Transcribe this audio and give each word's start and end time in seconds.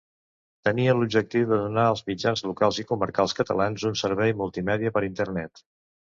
Tenia 0.67 0.93
l'objectiu 0.99 1.43
de 1.49 1.57
donar 1.63 1.83
als 1.89 2.01
mitjans 2.07 2.41
locals 2.51 2.79
i 2.83 2.85
comarcals 2.91 3.35
catalans 3.41 3.85
un 3.91 3.99
servei 4.01 4.33
multimèdia 4.39 4.93
per 4.97 5.05
Internet. 5.09 5.63